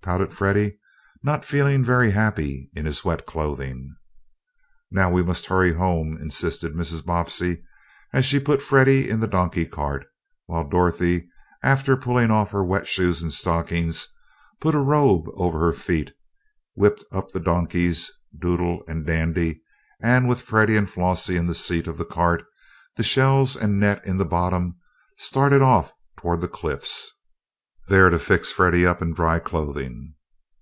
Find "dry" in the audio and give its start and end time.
29.14-29.38